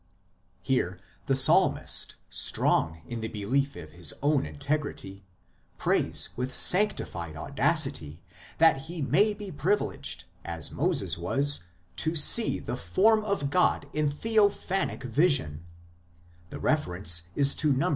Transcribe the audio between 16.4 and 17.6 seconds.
the reference is